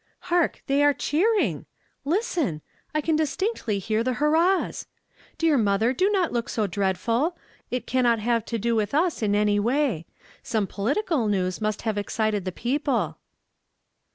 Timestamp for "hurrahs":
4.13-4.87